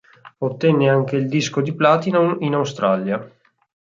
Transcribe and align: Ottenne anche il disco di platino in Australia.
Ottenne 0.39 0.89
anche 0.89 1.15
il 1.15 1.27
disco 1.27 1.61
di 1.61 1.75
platino 1.75 2.37
in 2.39 2.55
Australia. 2.55 3.31